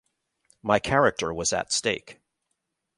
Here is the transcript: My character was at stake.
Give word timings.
My 0.63 0.79
character 0.79 1.31
was 1.31 1.53
at 1.53 1.71
stake. 1.71 2.19